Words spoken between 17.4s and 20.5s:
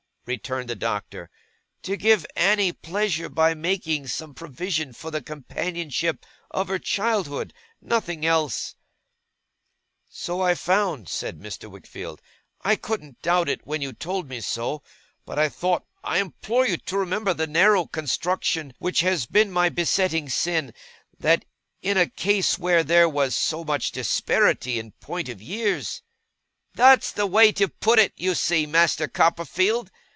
narrow construction which has been my besetting